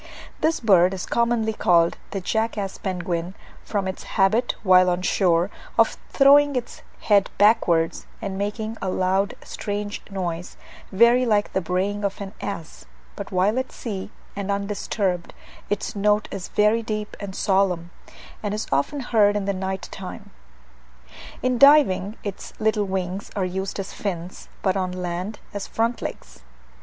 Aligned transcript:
This 0.39 0.59
bird 0.59 0.95
is 0.95 1.05
commonly 1.05 1.53
called 1.53 1.95
the 2.09 2.19
jackass 2.21 2.79
penguin, 2.79 3.35
from 3.63 3.87
its 3.87 4.01
habit, 4.17 4.55
while 4.63 4.89
on 4.89 5.03
shore, 5.03 5.51
of 5.77 5.95
throwing 6.09 6.55
its 6.55 6.81
head 7.01 7.29
backwards, 7.37 8.07
and 8.19 8.35
making 8.35 8.77
a 8.81 8.89
loud 8.89 9.35
strange 9.43 10.01
noise, 10.09 10.57
very 10.91 11.23
like 11.23 11.53
the 11.53 11.61
braying 11.61 12.03
of 12.03 12.19
an 12.19 12.33
ass; 12.41 12.85
but 13.15 13.31
while 13.31 13.59
at 13.59 13.71
sea, 13.71 14.09
and 14.35 14.49
undisturbed, 14.49 15.35
its 15.69 15.95
note 15.95 16.27
is 16.31 16.47
very 16.47 16.81
deep 16.81 17.15
and 17.19 17.35
solemn, 17.35 17.91
and 18.41 18.55
is 18.55 18.65
often 18.71 19.01
heard 19.01 19.35
in 19.35 19.45
the 19.45 19.53
night 19.53 19.87
time. 19.91 20.31
In 21.43 21.59
diving, 21.59 22.17
its 22.23 22.53
little 22.59 22.85
wings 22.85 23.29
are 23.35 23.45
used 23.45 23.79
as 23.79 23.93
fins; 23.93 24.49
but 24.63 24.75
on 24.75 24.89
the 24.93 24.97
land, 24.97 25.37
as 25.53 25.67
front 25.67 26.01
legs. 26.01 26.39